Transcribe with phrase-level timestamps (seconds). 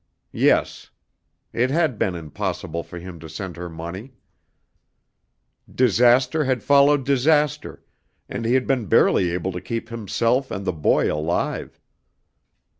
[0.33, 0.89] Yes.
[1.53, 4.15] It had been impossible for him to send her money.
[5.71, 7.83] Disaster had followed disaster
[8.27, 11.79] and he had been barely able to keep himself and the boy alive.